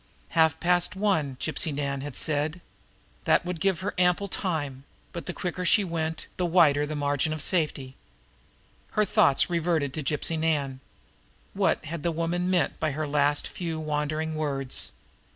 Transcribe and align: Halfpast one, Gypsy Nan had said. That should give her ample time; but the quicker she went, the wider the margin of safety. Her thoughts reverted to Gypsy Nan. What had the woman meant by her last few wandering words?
Halfpast 0.29 0.95
one, 0.95 1.37
Gypsy 1.39 1.71
Nan 1.71 2.01
had 2.01 2.15
said. 2.15 2.59
That 3.25 3.43
should 3.45 3.59
give 3.59 3.81
her 3.81 3.93
ample 3.99 4.27
time; 4.27 4.83
but 5.13 5.27
the 5.27 5.31
quicker 5.31 5.63
she 5.63 5.83
went, 5.83 6.25
the 6.37 6.45
wider 6.47 6.87
the 6.87 6.95
margin 6.95 7.31
of 7.33 7.43
safety. 7.43 7.95
Her 8.97 9.05
thoughts 9.05 9.47
reverted 9.47 9.93
to 9.93 10.01
Gypsy 10.01 10.39
Nan. 10.39 10.79
What 11.53 11.85
had 11.85 12.01
the 12.01 12.11
woman 12.11 12.49
meant 12.49 12.79
by 12.79 12.93
her 12.93 13.07
last 13.07 13.47
few 13.47 13.79
wandering 13.79 14.33
words? 14.33 14.91